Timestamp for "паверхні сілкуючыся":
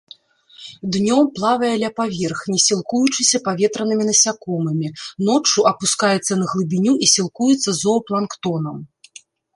1.99-3.41